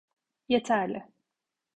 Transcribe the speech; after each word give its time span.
Yeterli. 0.49 1.01